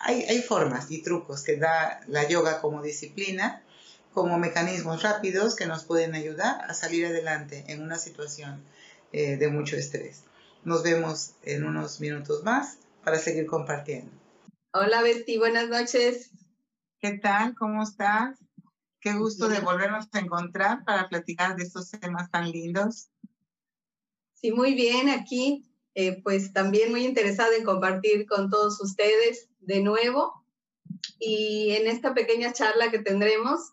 [0.00, 3.62] Hay, formas y trucos que da la yoga como disciplina,
[4.14, 8.64] como mecanismos rápidos que nos pueden ayudar a salir adelante en una situación
[9.12, 10.24] eh, de mucho estrés.
[10.64, 14.10] Nos vemos en unos minutos más para seguir compartiendo.
[14.72, 16.30] Hola Betty, buenas noches.
[17.00, 17.54] ¿Qué tal?
[17.54, 18.38] ¿Cómo estás?
[19.00, 23.08] Qué gusto de volvernos a encontrar para platicar de estos temas tan lindos.
[24.34, 29.82] Sí, muy bien, aquí eh, pues también muy interesada en compartir con todos ustedes de
[29.82, 30.44] nuevo.
[31.18, 33.72] Y en esta pequeña charla que tendremos,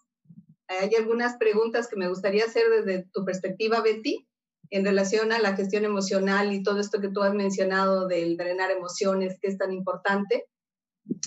[0.67, 4.27] hay algunas preguntas que me gustaría hacer desde tu perspectiva, Betty,
[4.69, 8.71] en relación a la gestión emocional y todo esto que tú has mencionado del drenar
[8.71, 10.45] emociones, que es tan importante.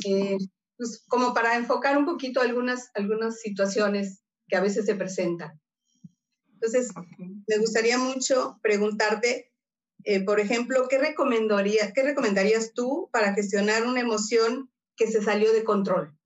[0.05, 0.39] Eh,
[0.77, 5.61] pues como para enfocar un poquito algunas, algunas situaciones que a veces se presentan.
[6.55, 6.91] Entonces,
[7.47, 9.53] me gustaría mucho preguntarte,
[10.05, 15.53] eh, por ejemplo, ¿qué, recomendaría, ¿qué recomendarías tú para gestionar una emoción que se salió
[15.53, 16.17] de control?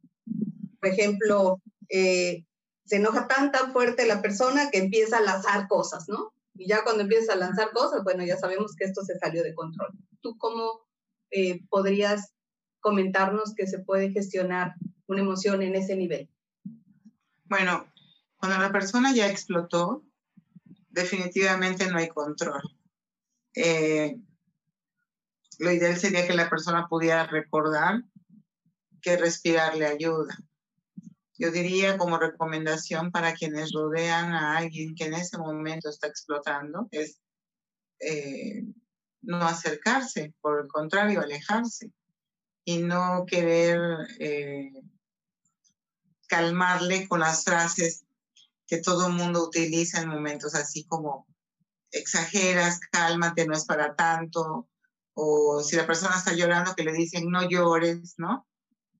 [0.81, 2.45] Por ejemplo, eh,
[2.85, 6.33] se enoja tan, tan fuerte la persona que empieza a lanzar cosas, ¿no?
[6.55, 9.55] Y ya cuando empieza a lanzar cosas, bueno, ya sabemos que esto se salió de
[9.55, 9.91] control.
[10.21, 10.87] ¿Tú cómo
[11.31, 12.33] eh, podrías
[12.81, 14.75] comentarnos que se puede gestionar
[15.07, 16.29] una emoción en ese nivel?
[17.45, 17.87] Bueno,
[18.37, 20.05] cuando la persona ya explotó,
[20.91, 22.63] definitivamente no hay control.
[23.55, 24.17] Eh,
[25.59, 28.03] lo ideal sería que la persona pudiera recordar
[29.01, 30.37] que respirar le ayuda.
[31.43, 36.87] Yo diría como recomendación para quienes rodean a alguien que en ese momento está explotando
[36.93, 37.19] es
[37.99, 38.63] eh,
[39.23, 41.91] no acercarse, por el contrario, alejarse
[42.65, 43.81] y no querer
[44.21, 44.71] eh,
[46.29, 48.05] calmarle con las frases
[48.69, 51.27] que todo el mundo utiliza en momentos así como
[51.91, 54.69] exageras, cálmate, no es para tanto,
[55.15, 58.47] o si la persona está llorando que le dicen no llores, ¿no?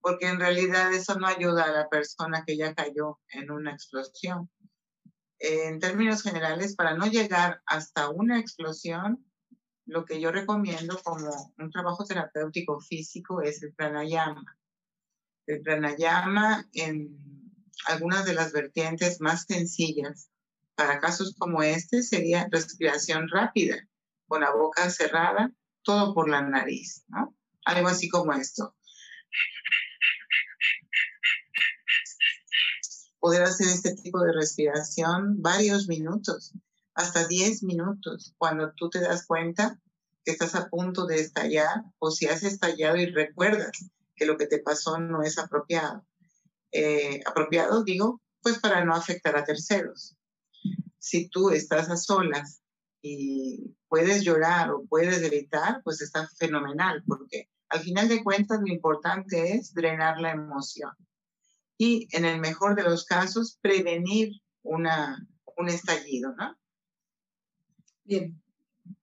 [0.03, 4.51] Porque en realidad eso no ayuda a la persona que ya cayó en una explosión.
[5.39, 9.25] En términos generales, para no llegar hasta una explosión,
[9.87, 14.45] lo que yo recomiendo como un trabajo terapéutico físico es el pranayama.
[15.47, 17.19] El pranayama en
[17.87, 20.31] algunas de las vertientes más sencillas
[20.75, 23.77] para casos como este sería respiración rápida,
[24.27, 27.37] con la boca cerrada, todo por la nariz, ¿no?
[27.65, 28.75] Algo así como esto.
[33.23, 36.53] Poder hacer este tipo de respiración varios minutos,
[36.93, 39.79] hasta 10 minutos, cuando tú te das cuenta
[40.25, 43.71] que estás a punto de estallar o si has estallado y recuerdas
[44.17, 46.05] que lo que te pasó no es apropiado.
[46.73, 50.17] Eh, apropiado, digo, pues para no afectar a terceros.
[50.99, 52.61] Si tú estás a solas
[53.03, 58.67] y puedes llorar o puedes gritar, pues está fenomenal, porque al final de cuentas lo
[58.67, 60.91] importante es drenar la emoción.
[61.85, 66.57] Y en el mejor de los casos, prevenir una, un estallido, ¿no?
[68.05, 68.41] Bien,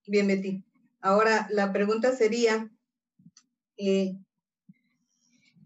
[0.06, 0.64] bien, Betty.
[1.02, 2.70] Ahora, la pregunta sería,
[3.76, 4.16] eh,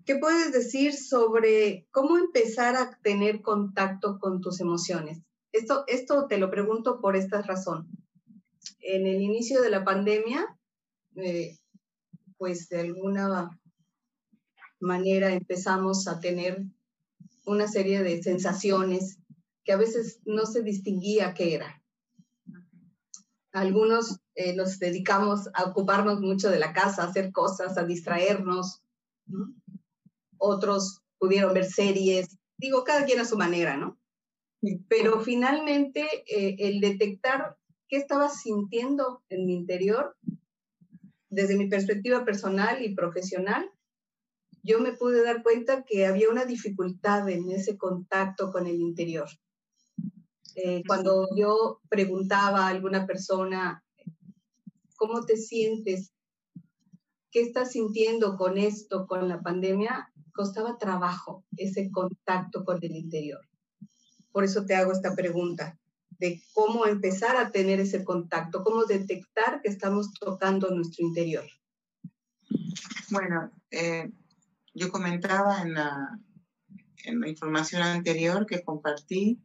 [0.05, 5.23] ¿qué puedes decir sobre cómo empezar a tener contacto con tus emociones?
[5.53, 7.87] Esto, esto te lo pregunto por esta razón.
[8.81, 10.59] En el inicio de la pandemia,
[11.15, 11.59] eh,
[12.39, 13.57] pues de alguna
[14.81, 16.65] manera empezamos a tener
[17.45, 19.19] una serie de sensaciones
[19.65, 21.83] que a veces no se distinguía qué era.
[23.53, 28.83] Algunos eh, nos dedicamos a ocuparnos mucho de la casa, a hacer cosas, a distraernos.
[30.39, 33.99] Otros pudieron ver series, digo, cada quien a su manera, ¿no?
[34.89, 37.57] Pero finalmente eh, el detectar
[37.89, 40.17] qué estaba sintiendo en mi interior,
[41.31, 43.71] desde mi perspectiva personal y profesional,
[44.65, 49.29] yo me pude dar cuenta que había una dificultad en ese contacto con el interior.
[50.57, 53.85] Eh, cuando yo preguntaba a alguna persona,
[54.97, 56.13] ¿cómo te sientes?
[57.31, 60.11] ¿Qué estás sintiendo con esto, con la pandemia?
[60.33, 63.47] Costaba trabajo ese contacto con el interior.
[64.33, 65.79] Por eso te hago esta pregunta
[66.19, 71.45] de cómo empezar a tener ese contacto, cómo detectar que estamos tocando nuestro interior.
[73.11, 74.11] Bueno, eh,
[74.75, 76.19] yo comentaba en la,
[77.05, 79.41] en la información anterior que compartí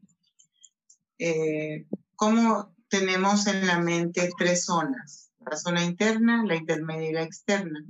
[1.20, 7.24] eh, cómo tenemos en la mente tres zonas, la zona interna, la intermedia y la
[7.24, 7.86] externa.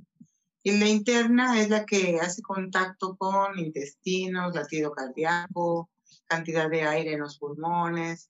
[0.61, 5.89] Y la interna es la que hace contacto con intestinos, latido cardíaco,
[6.27, 8.29] cantidad de aire en los pulmones.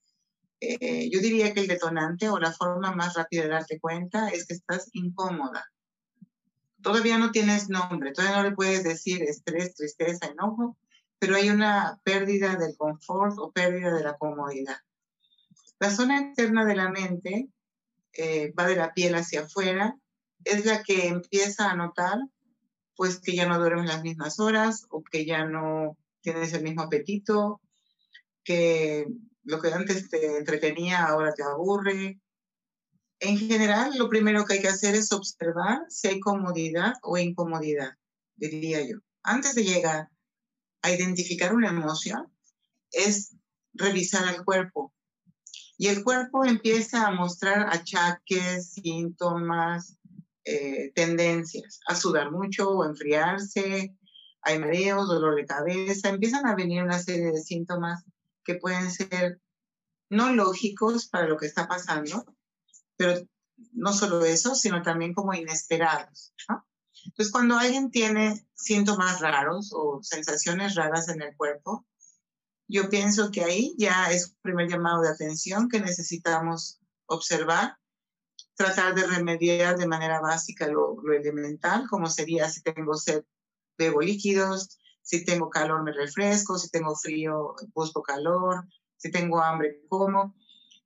[0.60, 4.46] Eh, yo diría que el detonante o la forma más rápida de darte cuenta es
[4.46, 5.66] que estás incómoda.
[6.82, 10.78] Todavía no tienes nombre, todavía no le puedes decir estrés, tristeza, enojo,
[11.20, 14.78] pero hay una pérdida del confort o pérdida de la comodidad.
[15.80, 17.50] La zona externa de la mente
[18.14, 19.98] eh, va de la piel hacia afuera,
[20.44, 22.18] es la que empieza a notar
[23.00, 26.82] pues que ya no duermes las mismas horas o que ya no tienes el mismo
[26.82, 27.62] apetito,
[28.44, 29.08] que
[29.44, 32.20] lo que antes te entretenía ahora te aburre.
[33.20, 37.94] En general, lo primero que hay que hacer es observar si hay comodidad o incomodidad,
[38.36, 38.98] diría yo.
[39.24, 40.10] Antes de llegar
[40.82, 42.32] a identificar una emoción,
[42.92, 43.36] es
[43.74, 44.94] revisar el cuerpo,
[45.82, 49.98] y el cuerpo empieza a mostrar achaques, síntomas,
[50.44, 53.96] eh, tendencias, a sudar mucho o enfriarse,
[54.42, 58.04] hay mareos, dolor de cabeza, empiezan a venir una serie de síntomas
[58.44, 59.40] que pueden ser
[60.10, 62.26] no lógicos para lo que está pasando,
[63.00, 63.26] pero
[63.72, 66.34] no solo eso, sino también como inesperados.
[67.06, 71.86] Entonces, cuando alguien tiene síntomas raros o sensaciones raras en el cuerpo,
[72.68, 77.78] yo pienso que ahí ya es un primer llamado de atención que necesitamos observar,
[78.56, 83.24] tratar de remediar de manera básica lo, elemental, como sería si tengo sed,
[83.78, 89.86] bebo líquidos, si tengo calor me refresco, si tengo frío busco calor, si tengo hambre
[89.88, 90.36] como.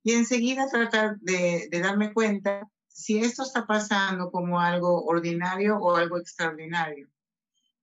[0.04, 5.96] Y enseguida tratar de, de darme cuenta si esto está pasando como algo ordinario o
[5.96, 7.08] algo extraordinario.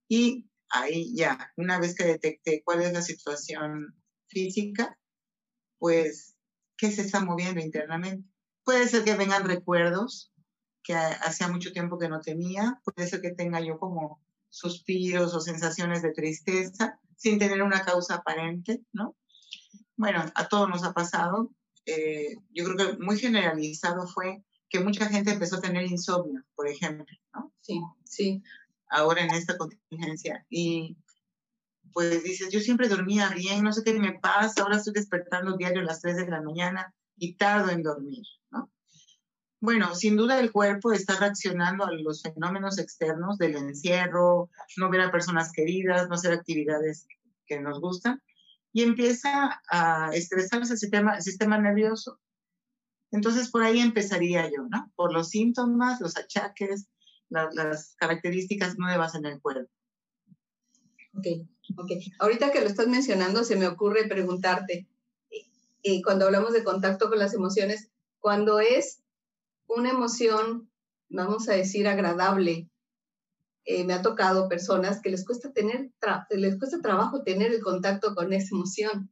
[0.08, 3.94] Y ahí ya, una vez que detecté cuál es la situación
[4.26, 4.98] física,
[5.78, 6.36] pues,
[6.76, 8.26] ¿qué se está moviendo internamente?
[8.64, 10.32] Puede ser que vengan recuerdos
[10.82, 12.80] que hacía mucho tiempo que no tenía.
[12.84, 18.16] Puede ser que tenga yo como suspiros o sensaciones de tristeza sin tener una causa
[18.16, 19.16] aparente, ¿no?
[19.96, 21.50] Bueno, a todos nos ha pasado.
[21.86, 26.68] Eh, yo creo que muy generalizado fue que mucha gente empezó a tener insomnio, por
[26.68, 27.52] ejemplo, ¿no?
[27.60, 28.42] Sí, sí.
[28.88, 30.46] Ahora en esta contingencia.
[30.48, 30.96] Y
[31.92, 35.82] pues dices, yo siempre dormía bien, no sé qué me pasa, ahora estoy despertando diario
[35.82, 38.70] a las 3 de la mañana y tardo en dormir, ¿no?
[39.60, 45.02] Bueno, sin duda el cuerpo está reaccionando a los fenómenos externos del encierro, no ver
[45.02, 47.06] a personas queridas, no hacer actividades
[47.46, 48.20] que nos gustan,
[48.72, 52.20] y empieza a estresarse el sistema, el sistema nervioso.
[53.10, 54.90] Entonces por ahí empezaría yo, ¿no?
[54.96, 56.88] Por los síntomas, los achaques,
[57.28, 59.70] las características nuevas en el cuerpo.
[61.14, 61.26] Ok,
[61.76, 61.90] ok.
[62.18, 64.88] Ahorita que lo estás mencionando, se me ocurre preguntarte,
[65.82, 69.02] eh, cuando hablamos de contacto con las emociones, cuando es
[69.66, 70.70] una emoción,
[71.08, 72.70] vamos a decir, agradable.
[73.64, 75.92] Eh, me ha tocado personas que les cuesta, tener
[76.30, 79.10] les cuesta trabajo tener el contacto con esa emoción,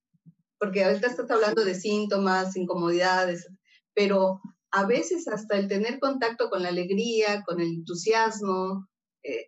[0.58, 3.48] porque ahorita estás hablando de síntomas, incomodidades,
[3.94, 4.40] pero
[4.72, 8.88] a veces hasta el tener contacto con la alegría, con el entusiasmo,
[9.22, 9.46] eh,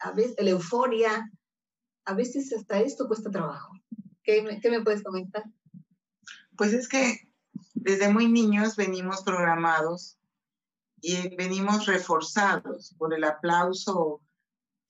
[0.00, 1.30] a veces la euforia,
[2.04, 3.72] a veces hasta esto cuesta trabajo.
[4.24, 5.44] ¿Qué, ¿Qué me puedes comentar?
[6.56, 7.28] Pues es que
[7.74, 10.18] desde muy niños venimos programados
[11.00, 14.20] y venimos reforzados por el aplauso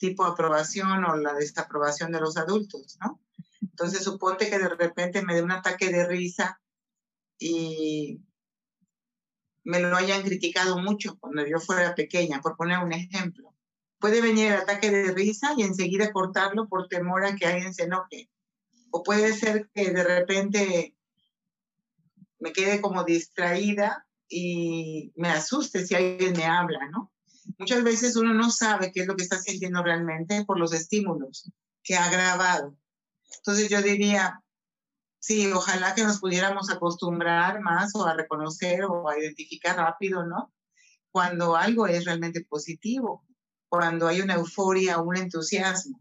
[0.02, 3.20] tipo aprobación o la desaprobación de los adultos, ¿no?
[3.60, 6.60] Entonces suponte que de repente me dé un ataque de risa
[7.38, 8.20] y
[9.62, 13.54] me lo hayan criticado mucho cuando yo fuera pequeña, por poner un ejemplo.
[14.00, 17.84] Puede venir el ataque de risa y enseguida cortarlo por temor a que alguien se
[17.84, 18.28] enoje.
[18.90, 20.96] O puede ser que de repente
[22.40, 27.12] me quede como distraída y me asuste si alguien me habla, ¿no?
[27.58, 31.50] Muchas veces uno no sabe qué es lo que está sintiendo realmente por los estímulos
[31.82, 32.76] que ha grabado.
[33.36, 34.42] Entonces yo diría,
[35.18, 40.52] sí, ojalá que nos pudiéramos acostumbrar más o a reconocer o a identificar rápido, ¿no?
[41.10, 43.24] Cuando algo es realmente positivo,
[43.68, 45.98] cuando hay una euforia o un entusiasmo.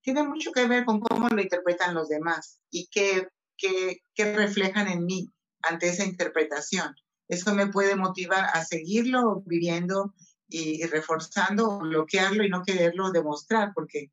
[0.00, 4.88] Tiene mucho que ver con cómo lo interpretan los demás y qué, qué, qué reflejan
[4.88, 5.32] en mí
[5.62, 6.94] ante esa interpretación.
[7.28, 10.14] Eso me puede motivar a seguirlo viviendo
[10.48, 14.10] y, reforzando, bloquearlo y no quererlo demostrar porque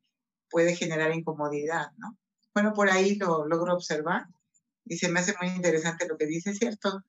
[0.50, 2.16] puede generar incomodidad, ¿no?
[2.54, 4.26] Bueno, por ahí lo logro observar
[4.84, 7.02] y se me hace muy interesante lo que dice, ¿cierto?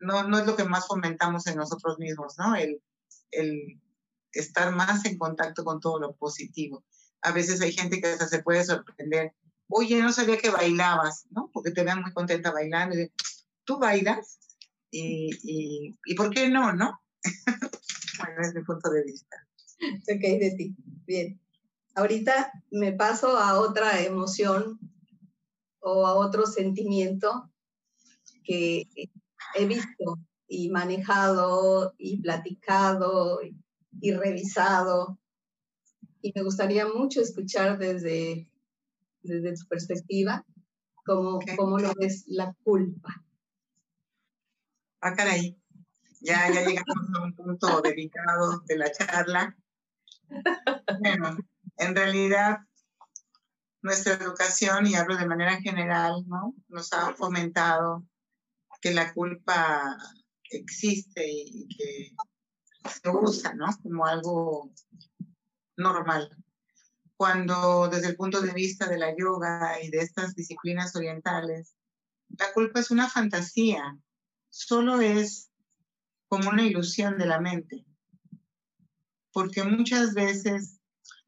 [0.00, 2.54] No, no es lo que más fomentamos en nosotros mismos, ¿no?
[2.54, 2.82] El,
[3.30, 3.80] el
[4.32, 6.84] estar más en contacto con todo lo positivo.
[7.22, 9.34] A veces hay gente que hasta se puede sorprender.
[9.68, 11.50] Oye, no sabía que bailabas, ¿no?
[11.52, 12.96] Porque te vean muy contenta bailando.
[13.64, 14.38] ¿Tú bailas?
[14.90, 17.00] y, y, por qué no, ¿no?
[18.18, 19.36] bueno, es mi punto de vista.
[20.08, 20.74] Ok, de ti.
[21.06, 21.38] Bien.
[21.94, 24.78] Ahorita me paso a otra emoción
[25.80, 27.50] o a otro sentimiento
[28.42, 28.88] que
[29.54, 33.40] he visto y manejado y platicado
[34.00, 35.18] y, revisado.
[36.22, 38.48] Y me gustaría mucho escuchar desde,
[39.22, 40.42] desde tu perspectiva
[41.04, 43.26] cómo, cómo lo ves la culpa
[45.06, 45.56] ah, caray,
[46.20, 49.56] ya, ya llegamos a un punto delicado de la charla.
[51.00, 51.36] Bueno,
[51.76, 52.58] en realidad
[53.82, 56.54] nuestra educación, y hablo de manera general, ¿no?
[56.68, 58.04] nos ha fomentado
[58.80, 59.96] que la culpa
[60.50, 62.12] existe y que
[62.90, 63.66] se usa ¿no?
[63.82, 64.72] como algo
[65.76, 66.36] normal.
[67.16, 71.76] Cuando desde el punto de vista de la yoga y de estas disciplinas orientales,
[72.28, 73.96] la culpa es una fantasía,
[74.50, 75.50] solo es
[76.28, 77.84] como una ilusión de la mente,
[79.32, 80.80] porque muchas veces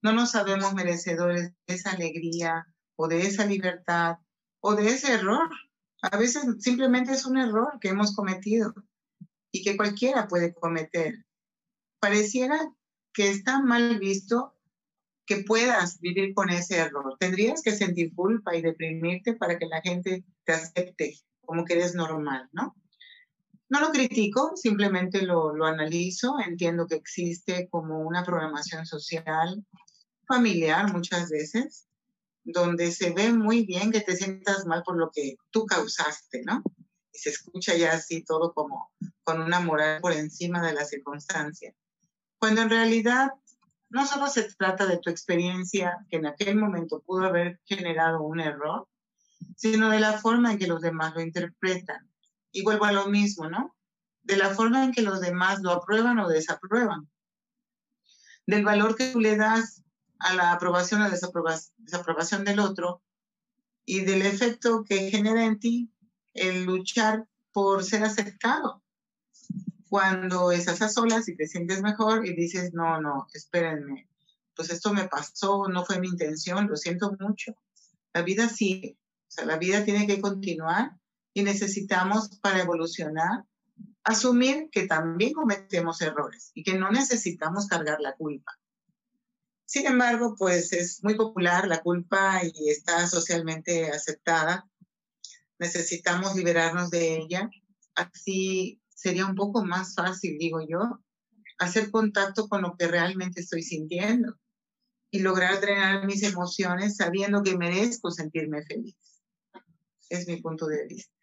[0.03, 4.19] no nos sabemos merecedores de esa alegría o de esa libertad
[4.61, 5.49] o de ese error.
[6.03, 8.75] A veces simplemente es un error que hemos cometido
[9.51, 11.27] y que cualquiera puede cometer.
[12.01, 12.59] Pareciera
[13.13, 14.55] que está mal visto
[15.27, 17.17] que puedas vivir con ese error.
[17.19, 21.95] Tendrías que sentir culpa y deprimirte para que la gente te acepte como que eres
[21.95, 22.75] normal, ¿no?
[23.69, 29.65] No lo critico, simplemente lo, lo analizo, entiendo que existe como una programación social,
[30.27, 31.87] familiar muchas veces,
[32.45, 36.63] donde se ve muy bien que te sientas mal por lo que tú causaste, ¿no?
[37.13, 38.91] Y se escucha ya así todo como
[39.23, 41.75] con una moral por encima de la circunstancia.
[42.39, 43.31] Cuando en realidad
[43.91, 48.41] no solo se trata de tu experiencia, que en aquel momento pudo haber generado un
[48.41, 48.87] error,
[49.57, 52.08] sino de la forma en que los demás lo interpretan.
[52.53, 53.77] Y vuelvo a lo mismo, ¿no?
[54.29, 57.09] de la forma en que los demás lo aprueban o desaprueban,
[58.47, 59.83] del valor que tú le das
[60.19, 63.03] a la aprobación o desaprobación del otro
[63.87, 65.91] y del efecto que genera en ti
[66.35, 68.83] el luchar por ser aceptado.
[69.89, 74.11] Cuando estás a solas y te sientes mejor y dices, no, no, espérenme,
[74.55, 77.57] pues esto me pasó, no fue mi intención, lo siento mucho.
[78.13, 80.99] La vida sigue, o sea, la vida tiene que continuar
[81.39, 83.45] y necesitamos para evolucionar
[84.03, 88.59] asumir que también cometemos errores y que no necesitamos cargar la culpa.
[89.65, 94.69] Sin embargo, pues es muy popular la culpa y está socialmente aceptada.
[95.61, 97.49] Necesitamos liberarnos de ella.
[97.95, 100.81] Así sería un poco más fácil, digo yo,
[101.59, 104.35] hacer contacto con lo que realmente estoy sintiendo
[105.13, 108.97] y lograr drenar mis emociones sabiendo que merezco sentirme feliz.
[110.09, 111.18] Es mi punto de vista.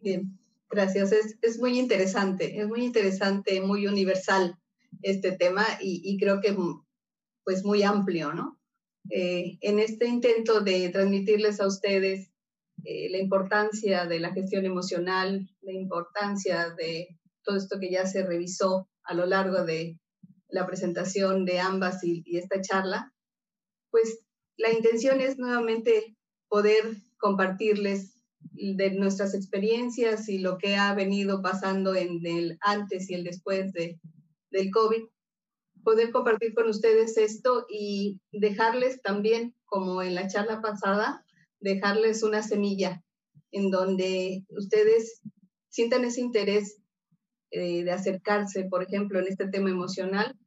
[0.00, 0.38] Bien,
[0.70, 1.12] gracias.
[1.12, 4.58] Es, es muy interesante, es muy interesante, muy universal
[5.02, 6.56] este tema y, y creo que
[7.44, 8.58] pues muy amplio, ¿no?
[9.10, 12.30] Eh, en este intento de transmitirles a ustedes
[12.84, 18.24] eh, la importancia de la gestión emocional, la importancia de todo esto que ya se
[18.24, 19.98] revisó a lo largo de
[20.48, 23.12] la presentación de ambas y, y esta charla,
[23.90, 24.20] pues
[24.56, 26.16] la intención es nuevamente
[26.48, 26.84] poder
[27.18, 28.19] compartirles
[28.52, 33.72] de nuestras experiencias y lo que ha venido pasando en el antes y el después
[33.72, 33.98] de,
[34.50, 35.02] del COVID
[35.82, 41.24] poder compartir con ustedes esto y dejarles también, como en la charla pasada,
[41.60, 43.02] dejarles una semilla
[43.50, 45.22] en donde ustedes
[45.68, 46.78] sientan ese interés
[47.50, 50.38] eh, de acercarse, por ejemplo, en este tema emocional,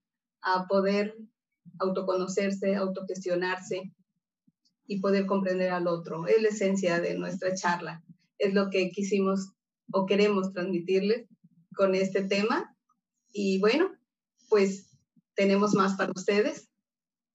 [0.41, 1.17] a poder
[1.79, 3.91] autoconocerse, autogestionarse
[4.85, 6.27] y poder comprender al otro.
[6.27, 8.03] Es la esencia de nuestra charla.
[8.37, 9.51] Es lo que quisimos
[9.91, 11.27] o queremos transmitirles
[11.75, 12.75] con este tema.
[13.31, 13.91] Y bueno,
[14.49, 14.89] pues
[15.35, 16.69] tenemos más para ustedes.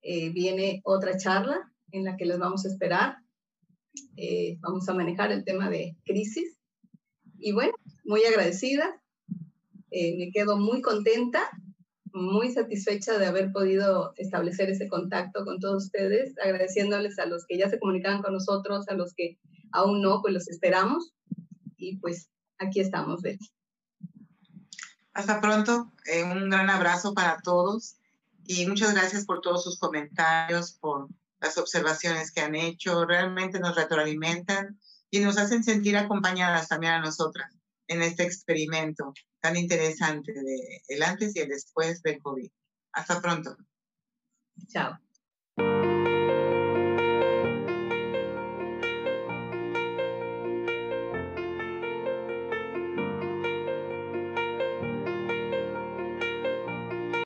[0.03, 3.16] Eh, viene otra charla en la que les vamos a esperar.
[4.16, 6.59] Eh, vamos a manejar el tema de crisis.
[7.38, 7.72] Y bueno,
[8.05, 9.03] muy agradecida.
[9.90, 11.49] Eh, me quedo muy contenta,
[12.13, 17.59] muy satisfecha de haber podido establecer ese contacto con todos ustedes, agradeciéndoles a los que
[17.59, 19.39] ya se comunicaban con nosotros, a los que
[19.73, 21.15] aún no, pues los esperamos.
[21.77, 23.51] Y pues aquí estamos, Betty.
[25.13, 27.97] Hasta pronto, eh, un gran abrazo para todos
[28.45, 31.09] y muchas gracias por todos sus comentarios, por
[31.41, 33.05] las observaciones que han hecho.
[33.05, 34.79] Realmente nos retroalimentan
[35.11, 37.53] y nos hacen sentir acompañadas también a nosotras
[37.89, 42.51] en este experimento tan interesante de el antes y el después del COVID.
[42.93, 43.57] Hasta pronto.
[44.68, 44.99] Chao.